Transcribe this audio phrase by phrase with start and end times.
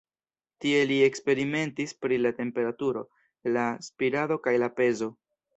[0.63, 3.05] Tie li eksperimentis pri la temperaturo,
[3.59, 5.15] la spirado kaj la pezo.